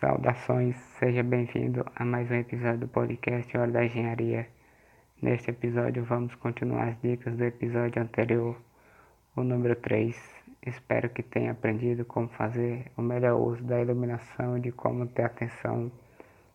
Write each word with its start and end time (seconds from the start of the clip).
Saudações, 0.00 0.76
seja 1.00 1.24
bem-vindo 1.24 1.84
a 1.96 2.04
mais 2.04 2.30
um 2.30 2.34
episódio 2.36 2.78
do 2.78 2.86
podcast 2.86 3.58
Hora 3.58 3.68
da 3.68 3.84
Engenharia. 3.84 4.48
Neste 5.20 5.50
episódio 5.50 6.04
vamos 6.04 6.36
continuar 6.36 6.90
as 6.90 7.00
dicas 7.02 7.36
do 7.36 7.42
episódio 7.42 8.00
anterior, 8.00 8.56
o 9.34 9.42
número 9.42 9.74
3. 9.74 10.16
Espero 10.64 11.10
que 11.10 11.20
tenha 11.20 11.50
aprendido 11.50 12.04
como 12.04 12.28
fazer 12.28 12.92
o 12.96 13.02
melhor 13.02 13.40
uso 13.40 13.64
da 13.64 13.80
iluminação 13.80 14.56
e 14.56 14.60
de 14.60 14.70
como 14.70 15.04
ter 15.08 15.24
atenção 15.24 15.90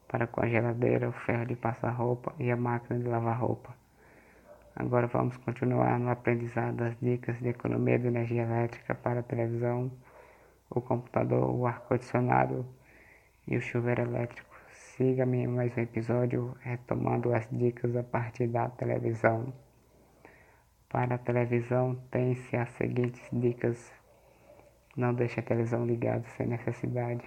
para 0.07 0.25
com 0.25 0.39
a 0.39 0.47
geladeira, 0.47 1.09
o 1.09 1.11
ferro 1.11 1.45
de 1.45 1.57
passar 1.57 1.89
roupa 1.89 2.33
e 2.39 2.49
a 2.49 2.55
máquina 2.55 2.97
de 2.97 3.09
lavar 3.09 3.41
roupa. 3.41 3.75
Agora 4.73 5.07
vamos 5.07 5.35
continuar 5.35 5.99
no 5.99 6.09
aprendizado 6.09 6.77
das 6.77 6.97
dicas 7.01 7.37
de 7.39 7.49
economia 7.49 7.99
de 7.99 8.07
energia 8.07 8.43
elétrica 8.43 8.95
para 8.95 9.19
a 9.19 9.23
televisão, 9.23 9.91
o 10.69 10.79
computador, 10.79 11.53
o 11.53 11.67
ar-condicionado 11.67 12.65
e 13.47 13.57
o 13.57 13.61
chuveiro 13.61 14.01
elétrico. 14.01 14.55
Siga-me 14.71 15.39
em 15.43 15.47
mais 15.47 15.75
um 15.77 15.81
episódio 15.81 16.55
retomando 16.61 17.33
as 17.33 17.47
dicas 17.51 17.95
a 17.95 18.03
partir 18.03 18.47
da 18.47 18.69
televisão. 18.69 19.53
Para 20.87 21.15
a 21.15 21.17
televisão, 21.17 21.95
tem-se 22.11 22.55
as 22.55 22.69
seguintes 22.71 23.27
dicas. 23.31 23.91
Não 24.95 25.13
deixe 25.13 25.39
a 25.39 25.43
televisão 25.43 25.85
ligada 25.85 26.23
sem 26.37 26.47
necessidade. 26.47 27.25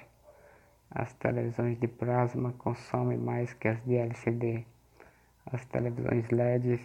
As 0.91 1.13
televisões 1.15 1.79
de 1.79 1.89
plasma 1.89 2.53
consomem 2.53 3.19
mais 3.19 3.53
que 3.53 3.69
as 3.69 3.83
de 3.85 3.97
LCD. 3.97 4.65
As 5.47 5.65
televisões 5.67 6.29
LED 6.31 6.81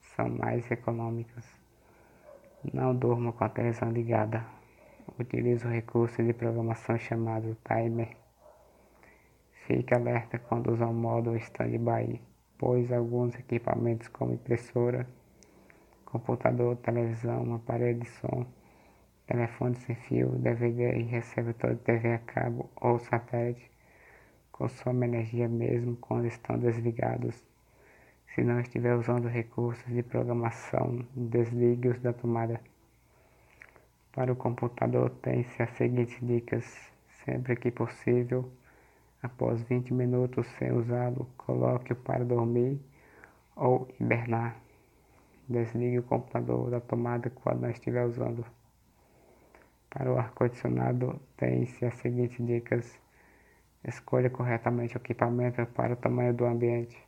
são 0.00 0.28
mais 0.28 0.70
econômicas. 0.70 1.44
Não 2.72 2.94
durma 2.94 3.32
com 3.32 3.44
a 3.44 3.48
televisão 3.48 3.90
ligada. 3.90 4.44
Utilize 5.18 5.66
o 5.66 5.70
recurso 5.70 6.22
de 6.22 6.32
programação 6.32 6.98
chamado 6.98 7.56
timer 7.64 8.21
Fique 9.72 9.94
alerta 9.94 10.38
quando 10.38 10.70
usar 10.70 10.88
o 10.88 10.92
modo 10.92 11.34
stand-by, 11.34 12.20
pois 12.58 12.92
alguns 12.92 13.34
equipamentos 13.38 14.06
como 14.08 14.34
impressora, 14.34 15.06
computador, 16.04 16.76
televisão, 16.76 17.54
aparelho 17.54 18.00
de 18.00 18.06
som, 18.06 18.44
telefone 19.26 19.74
sem 19.76 19.94
fio, 19.96 20.28
DVD 20.32 20.98
e 20.98 21.04
receptor 21.04 21.70
de 21.70 21.80
TV 21.80 22.12
a 22.12 22.18
cabo 22.18 22.68
ou 22.76 22.98
satélite 22.98 23.70
consomem 24.52 25.08
energia 25.08 25.48
mesmo 25.48 25.96
quando 25.96 26.26
estão 26.26 26.58
desligados. 26.58 27.42
Se 28.34 28.42
não 28.42 28.60
estiver 28.60 28.94
usando 28.94 29.26
recursos 29.26 29.86
de 29.86 30.02
programação, 30.02 30.98
desligue-os 31.16 31.98
da 31.98 32.12
tomada. 32.12 32.60
Para 34.12 34.34
o 34.34 34.36
computador, 34.36 35.08
tem-se 35.22 35.62
as 35.62 35.70
seguintes 35.70 36.18
dicas: 36.20 36.92
sempre 37.24 37.56
que 37.56 37.70
possível, 37.70 38.52
Após 39.22 39.62
20 39.62 39.94
minutos 39.94 40.44
sem 40.58 40.72
usá-lo, 40.72 41.28
coloque-o 41.36 41.94
para 41.94 42.24
dormir 42.24 42.80
ou 43.54 43.86
hibernar. 44.00 44.56
Desligue 45.48 46.00
o 46.00 46.02
computador 46.02 46.70
da 46.70 46.80
tomada 46.80 47.30
quando 47.30 47.60
não 47.60 47.70
estiver 47.70 48.04
usando. 48.04 48.44
Para 49.88 50.12
o 50.12 50.18
ar-condicionado, 50.18 51.20
tem-se 51.36 51.84
as 51.84 51.94
seguintes 51.98 52.44
dicas. 52.44 52.98
Escolha 53.84 54.28
corretamente 54.28 54.96
o 54.96 54.98
equipamento 54.98 55.64
para 55.66 55.92
o 55.92 55.96
tamanho 55.96 56.34
do 56.34 56.44
ambiente. 56.44 57.00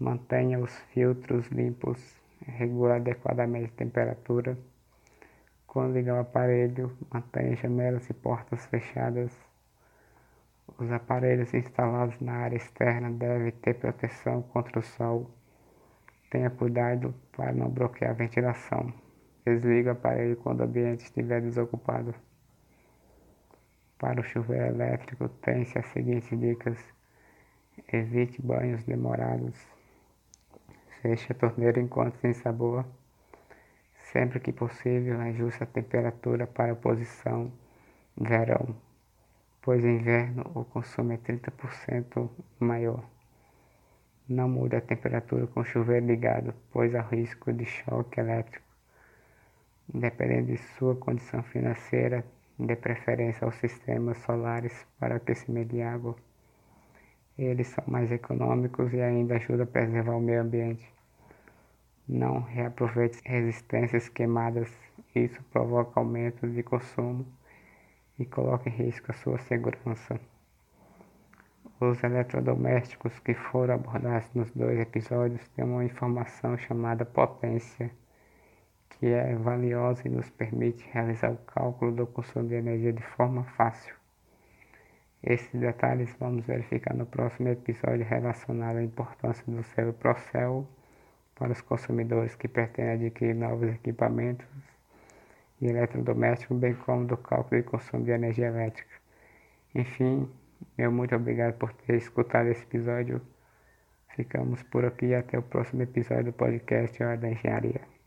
Mantenha 0.00 0.58
os 0.60 0.74
filtros 0.94 1.46
limpos. 1.48 1.98
Regule 2.46 2.92
adequadamente 2.92 3.66
a 3.66 3.76
temperatura. 3.76 4.56
Quando 5.66 5.92
ligar 5.92 6.14
o 6.14 6.20
aparelho, 6.20 6.96
mantenha 7.12 7.54
janelas 7.56 8.08
e 8.08 8.14
portas 8.14 8.64
fechadas. 8.66 9.51
Os 10.82 10.90
aparelhos 10.90 11.54
instalados 11.54 12.18
na 12.18 12.32
área 12.32 12.56
externa 12.56 13.08
devem 13.08 13.52
ter 13.52 13.74
proteção 13.74 14.42
contra 14.42 14.80
o 14.80 14.82
sol. 14.82 15.30
Tenha 16.28 16.50
cuidado 16.50 17.14
para 17.36 17.52
não 17.52 17.68
bloquear 17.68 18.10
a 18.10 18.14
ventilação. 18.14 18.92
Desligue 19.46 19.90
o 19.90 19.92
aparelho 19.92 20.36
quando 20.38 20.58
o 20.58 20.64
ambiente 20.64 21.04
estiver 21.04 21.40
desocupado. 21.40 22.12
Para 23.96 24.20
o 24.20 24.24
chuveiro 24.24 24.74
elétrico, 24.74 25.28
tem-se 25.28 25.78
as 25.78 25.86
seguintes 25.86 26.36
dicas. 26.36 26.76
Evite 27.92 28.42
banhos 28.42 28.82
demorados. 28.82 29.56
Feche 31.00 31.30
a 31.30 31.36
torneira 31.36 31.80
enquanto 31.80 32.16
sem 32.16 32.32
sabor. 32.32 32.84
Sempre 34.10 34.40
que 34.40 34.52
possível, 34.52 35.20
ajuste 35.20 35.62
a 35.62 35.66
temperatura 35.66 36.44
para 36.44 36.72
a 36.72 36.76
posição 36.76 37.52
verão 38.16 38.74
pois 39.62 39.82
no 39.84 39.90
inverno 39.90 40.42
o 40.54 40.64
consumo 40.64 41.12
é 41.12 41.16
30% 41.16 42.28
maior. 42.58 43.04
Não 44.28 44.48
mude 44.48 44.76
a 44.76 44.80
temperatura 44.80 45.46
com 45.46 45.64
chuveiro 45.64 46.06
ligado, 46.06 46.52
pois 46.72 46.94
há 46.94 47.02
risco 47.02 47.52
de 47.52 47.64
choque 47.64 48.18
elétrico. 48.18 48.66
Dependendo 49.88 50.48
de 50.48 50.58
sua 50.58 50.96
condição 50.96 51.42
financeira, 51.44 52.24
dê 52.58 52.74
preferência 52.74 53.44
aos 53.44 53.54
sistemas 53.56 54.18
solares 54.18 54.86
para 54.98 55.16
aquecimento 55.16 55.70
de 55.70 55.82
água. 55.82 56.16
Eles 57.38 57.68
são 57.68 57.84
mais 57.86 58.10
econômicos 58.10 58.92
e 58.92 59.00
ainda 59.00 59.36
ajudam 59.36 59.64
a 59.64 59.66
preservar 59.66 60.16
o 60.16 60.20
meio 60.20 60.42
ambiente. 60.42 60.92
Não 62.08 62.40
reaproveite 62.40 63.20
resistências 63.24 64.08
queimadas, 64.08 64.68
isso 65.14 65.42
provoca 65.52 66.00
aumento 66.00 66.48
de 66.48 66.62
consumo 66.62 67.26
e 68.22 68.26
coloca 68.26 68.68
em 68.68 68.72
risco 68.72 69.10
a 69.10 69.14
sua 69.14 69.38
segurança. 69.38 70.18
Os 71.80 72.02
eletrodomésticos 72.04 73.18
que 73.18 73.34
foram 73.34 73.74
abordados 73.74 74.32
nos 74.34 74.50
dois 74.52 74.78
episódios 74.78 75.46
têm 75.48 75.64
uma 75.64 75.84
informação 75.84 76.56
chamada 76.56 77.04
potência, 77.04 77.90
que 78.90 79.06
é 79.06 79.34
valiosa 79.34 80.06
e 80.06 80.10
nos 80.10 80.30
permite 80.30 80.88
realizar 80.92 81.32
o 81.32 81.36
cálculo 81.38 81.92
do 81.92 82.06
consumo 82.06 82.48
de 82.48 82.54
energia 82.54 82.92
de 82.92 83.02
forma 83.02 83.42
fácil. 83.42 83.94
Esses 85.22 85.60
detalhes 85.60 86.14
vamos 86.20 86.46
verificar 86.46 86.94
no 86.94 87.06
próximo 87.06 87.48
episódio 87.48 88.04
relacionado 88.04 88.76
à 88.76 88.82
importância 88.82 89.44
do 89.46 89.62
selo 89.64 89.92
Procel 89.92 90.66
para 91.34 91.52
os 91.52 91.60
consumidores 91.60 92.36
que 92.36 92.46
pretendem 92.46 93.06
adquirir 93.06 93.34
novos 93.34 93.68
equipamentos 93.68 94.46
e 95.62 95.68
eletrodoméstico, 95.68 96.54
bem 96.54 96.74
como 96.74 97.06
do 97.06 97.16
cálculo 97.16 97.62
de 97.62 97.68
consumo 97.68 98.04
de 98.04 98.10
energia 98.10 98.48
elétrica. 98.48 98.90
Enfim, 99.74 100.28
meu 100.76 100.90
muito 100.90 101.14
obrigado 101.14 101.54
por 101.54 101.72
ter 101.72 101.94
escutado 101.96 102.48
esse 102.48 102.64
episódio. 102.64 103.22
Ficamos 104.16 104.62
por 104.64 104.84
aqui 104.84 105.14
até 105.14 105.38
o 105.38 105.42
próximo 105.42 105.82
episódio 105.82 106.24
do 106.26 106.32
podcast 106.32 107.02
Hora 107.02 107.16
da 107.16 107.30
Engenharia. 107.30 108.01